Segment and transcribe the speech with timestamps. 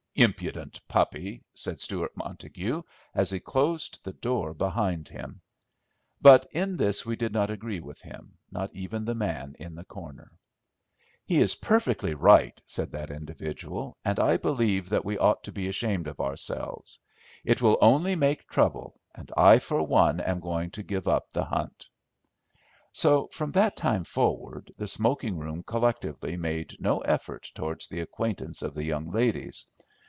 [0.13, 2.81] "Impudent puppy," said Stewart Montague,
[3.15, 5.39] as he closed the door behind him.
[6.21, 9.85] But in this we did not agree with him, not even the man in the
[9.85, 10.29] corner.
[11.23, 15.69] "He is perfectly right," said that individual, "and I believe that we ought to be
[15.69, 16.99] ashamed of ourselves.
[17.45, 21.45] It will only make trouble, and I for one am going to give up the
[21.45, 21.87] hunt."
[22.91, 28.61] So, from that time forward, the smoking room collectively made no effort towards the acquaintance
[28.61, 29.71] of the young ladies.